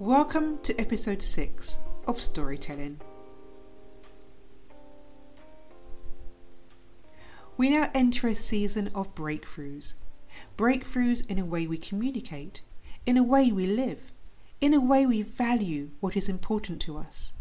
[0.00, 3.00] Welcome to episode 6 of Storytelling.
[7.56, 9.94] We now enter a season of breakthroughs.
[10.56, 12.62] Breakthroughs in a way we communicate,
[13.06, 14.12] in a way we live,
[14.60, 17.32] in a way we value what is important to us.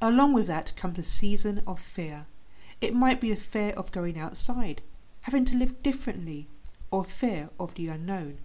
[0.00, 2.24] Along with that comes a season of fear.
[2.80, 4.80] It might be a fear of going outside,
[5.20, 6.48] having to live differently,
[6.90, 8.38] or fear of the unknown.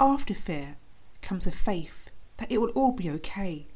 [0.00, 0.78] After fear
[1.22, 2.05] comes a faith
[2.38, 3.66] that it will all be okay.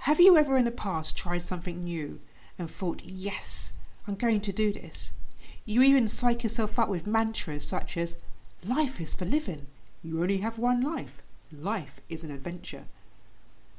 [0.00, 2.20] Have you ever in the past tried something new
[2.58, 3.72] and thought, yes,
[4.06, 5.14] I'm going to do this?
[5.64, 8.22] You even psych yourself up with mantras such as,
[8.64, 9.66] life is for living,
[10.02, 12.84] you only have one life, life is an adventure.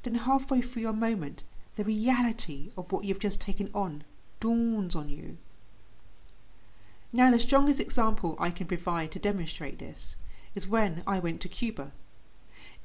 [0.03, 1.43] Then halfway through your moment,
[1.75, 4.03] the reality of what you've just taken on
[4.39, 5.37] dawns on you.
[7.13, 10.17] Now, the strongest example I can provide to demonstrate this
[10.55, 11.93] is when I went to Cuba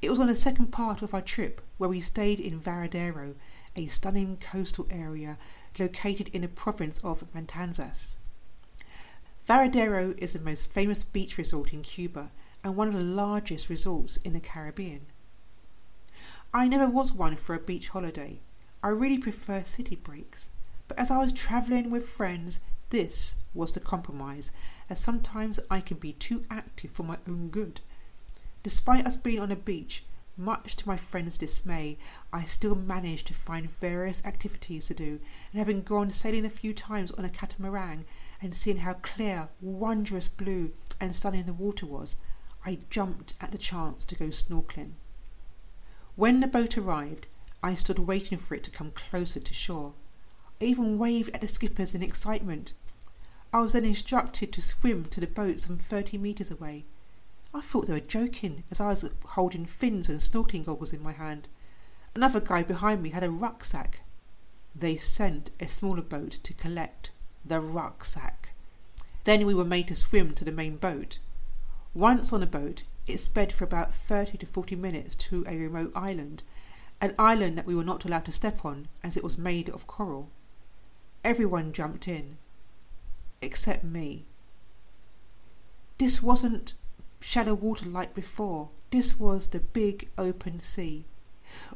[0.03, 3.35] it was on the second part of our trip where we stayed in Varadero,
[3.77, 5.37] a stunning coastal area
[5.79, 8.17] located in the province of Matanzas.
[9.47, 12.31] Varadero is the most famous beach resort in Cuba
[12.65, 15.05] and one of the largest resorts in the Caribbean.
[16.53, 18.41] I never was one for a beach holiday.
[18.83, 20.49] I really prefer city breaks,
[20.89, 22.59] but as I was travelling with friends,
[22.89, 24.51] this was the compromise,
[24.89, 27.79] as sometimes I can be too active for my own good
[28.63, 30.05] Despite us being on a beach,
[30.37, 31.97] much to my friend's dismay,
[32.31, 35.19] I still managed to find various activities to do,
[35.51, 38.05] and having gone sailing a few times on a catamaran
[38.41, 42.15] and seen how clear, wondrous blue and stunning the water was,
[42.65, 44.93] I jumped at the chance to go snorkeling.
[46.15, 47.27] When the boat arrived,
[47.61, 49.93] I stood waiting for it to come closer to shore.
[50.61, 52.71] I even waved at the skippers in excitement.
[53.51, 56.85] I was then instructed to swim to the boat some thirty metres away.
[57.55, 61.11] I thought they were joking as I was holding fins and snorkeling goggles in my
[61.11, 61.47] hand.
[62.15, 64.01] Another guy behind me had a rucksack.
[64.75, 67.11] They sent a smaller boat to collect
[67.45, 68.53] the rucksack.
[69.25, 71.19] Then we were made to swim to the main boat.
[71.93, 75.91] Once on the boat, it sped for about 30 to 40 minutes to a remote
[75.95, 76.41] island,
[76.99, 79.85] an island that we were not allowed to step on as it was made of
[79.85, 80.31] coral.
[81.23, 82.37] Everyone jumped in,
[83.43, 84.25] except me.
[85.99, 86.73] This wasn't
[87.23, 88.69] shallow water like before.
[88.91, 91.05] This was the big open sea.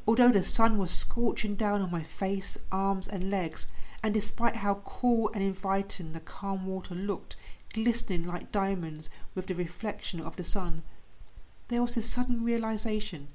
[0.05, 3.69] Although the sun was scorching down on my face, arms, and legs,
[4.03, 7.35] and despite how cool and inviting the calm water looked,
[7.73, 10.83] glistening like diamonds with the reflection of the sun,
[11.69, 13.27] there was this sudden realization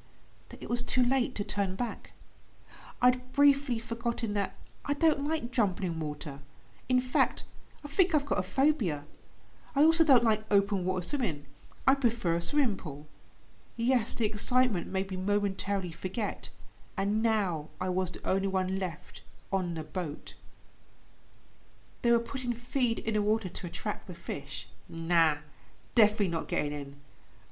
[0.50, 2.12] that it was too late to turn back.
[3.00, 6.40] I'd briefly forgotten that I don't like jumping in water.
[6.88, 7.44] In fact,
[7.84, 9.04] I think I've got a phobia.
[9.74, 11.46] I also don't like open water swimming.
[11.86, 13.08] I prefer a swimming pool.
[13.76, 16.50] Yes, the excitement made me momentarily forget,
[16.96, 19.22] and now I was the only one left
[19.52, 20.34] on the boat.
[22.02, 24.68] They were putting feed in the water to attract the fish.
[24.88, 25.38] Nah,
[25.94, 26.96] definitely not getting in.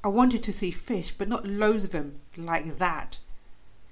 [0.05, 3.19] I wanted to see fish, but not loads of them, like that.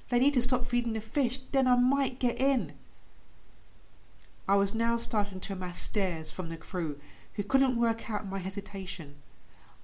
[0.09, 2.72] They need to stop feeding the fish, then I might get in.
[4.48, 6.98] I was now starting to amass stares from the crew,
[7.34, 9.16] who couldn't work out my hesitation.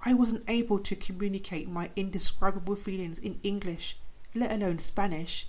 [0.07, 3.97] I wasn't able to communicate my indescribable feelings in English,
[4.35, 5.47] let alone Spanish.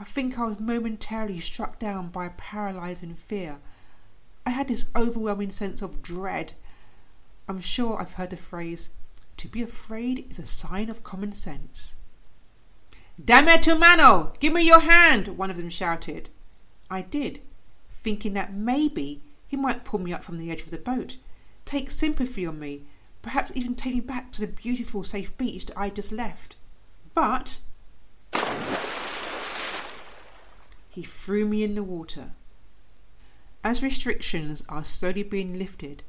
[0.00, 3.58] I think I was momentarily struck down by a paralyzing fear.
[4.44, 6.54] I had this overwhelming sense of dread.
[7.48, 8.90] I'm sure I've heard the phrase,
[9.36, 11.94] to be afraid is a sign of common sense.
[13.24, 14.32] Dame tu mano!
[14.40, 15.28] Give me your hand!
[15.28, 16.30] One of them shouted.
[16.90, 17.40] I did,
[17.90, 21.18] thinking that maybe he might pull me up from the edge of the boat,
[21.64, 22.82] take sympathy on me,
[23.22, 26.56] perhaps even take me back to the beautiful, safe beach that I just left.
[27.14, 27.58] But
[30.90, 32.32] he threw me in the water.
[33.62, 36.02] As restrictions are slowly being lifted,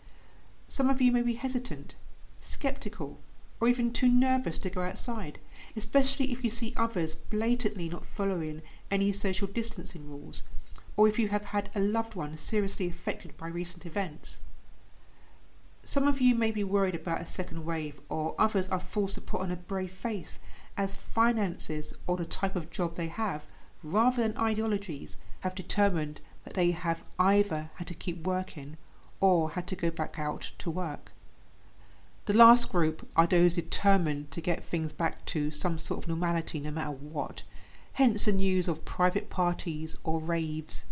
[0.68, 1.96] some of you may be hesitant,
[2.40, 3.20] skeptical,
[3.60, 5.40] or even too nervous to go outside,
[5.76, 8.62] especially if you see others blatantly not following
[8.92, 10.44] any social distancing rules,
[10.96, 14.42] or if you have had a loved one seriously affected by recent events.
[15.88, 19.22] Some of you may be worried about a second wave, or others are forced to
[19.22, 20.42] put on a brave face
[20.76, 23.48] as finances or the type of job they have,
[23.82, 28.76] rather than ideologies, have determined that they have either had to keep working
[29.22, 31.14] or had to go back out to work.
[32.26, 36.60] The last group are those determined to get things back to some sort of normality
[36.60, 37.44] no matter what,
[37.94, 40.86] hence the news of private parties or raves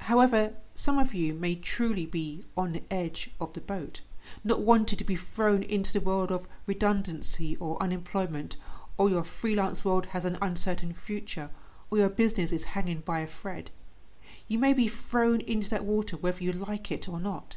[0.00, 4.02] However, some of you may truly be on the edge of the boat,
[4.44, 8.58] not wanting to be thrown into the world of redundancy or unemployment,
[8.98, 11.48] or your freelance world has an uncertain future,
[11.90, 13.70] or your business is hanging by a thread.
[14.48, 17.56] You may be thrown into that water whether you like it or not.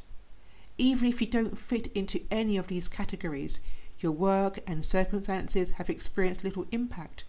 [0.77, 3.59] Even if you don't fit into any of these categories,
[3.99, 7.25] your work and circumstances have experienced little impact.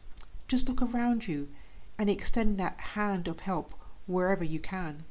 [0.47, 1.49] Just look around you
[1.99, 3.75] and extend that hand of help
[4.07, 5.03] wherever you can.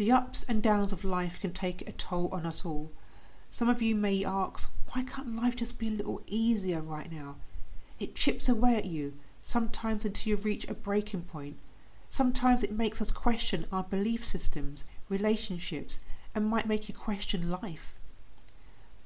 [0.00, 2.90] The ups and downs of life can take a toll on us all.
[3.50, 7.36] Some of you may ask, why can't life just be a little easier right now?
[7.98, 11.58] It chips away at you, sometimes until you reach a breaking point.
[12.08, 16.00] Sometimes it makes us question our belief systems, relationships,
[16.34, 17.94] and might make you question life.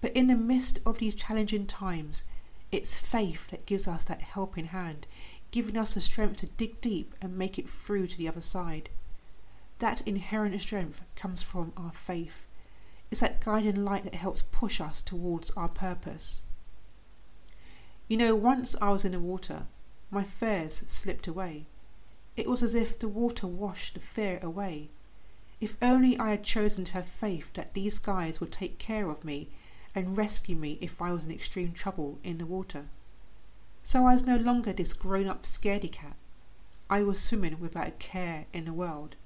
[0.00, 2.22] But in the midst of these challenging times,
[2.70, 5.08] it's faith that gives us that helping hand,
[5.50, 8.90] giving us the strength to dig deep and make it through to the other side.
[9.80, 12.46] That inherent strength comes from our faith.
[13.10, 16.42] It's that guiding light that helps push us towards our purpose.
[18.08, 19.66] You know, once I was in the water,
[20.10, 21.66] my fears slipped away.
[22.36, 24.90] It was as if the water washed the fear away.
[25.60, 29.24] If only I had chosen to have faith that these guys would take care of
[29.24, 29.50] me
[29.94, 32.84] and rescue me if I was in extreme trouble in the water.
[33.82, 36.16] So I was no longer this grown up scaredy cat.
[36.90, 39.16] I was swimming without a care in the world.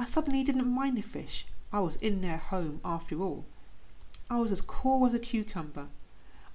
[0.00, 1.44] I suddenly didn't mind the fish.
[1.70, 3.44] I was in their home after all.
[4.30, 5.88] I was as cool as a cucumber.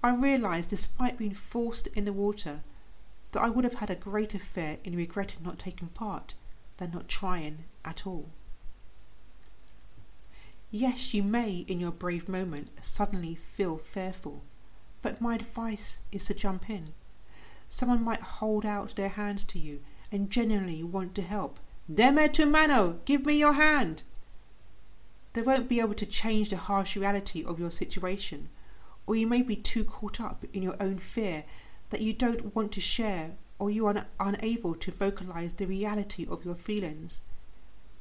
[0.01, 2.63] I realized, despite being forced in the water,
[3.33, 6.33] that I would have had a greater fear in regretting not taking part
[6.77, 8.31] than not trying at all.
[10.71, 14.41] Yes, you may, in your brave moment, suddenly feel fearful,
[15.03, 16.95] but my advice is to jump in.
[17.69, 21.59] Someone might hold out their hands to you and genuinely want to help,
[21.93, 24.01] Deme tu mano, give me your hand.
[25.33, 28.49] They won't be able to change the harsh reality of your situation,
[29.05, 31.43] or you may be too caught up in your own fear
[31.91, 36.43] that you don't want to share, or you are unable to vocalize the reality of
[36.43, 37.21] your feelings.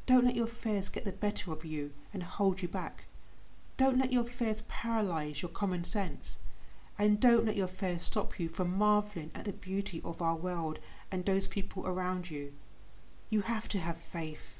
[0.06, 3.04] Don't let your fears get the better of you and hold you back.
[3.76, 6.38] Don't let your fears paralyze your common sense.
[6.98, 10.78] And don't let your fears stop you from marveling at the beauty of our world
[11.12, 12.52] and those people around you.
[13.34, 14.53] You have to have faith.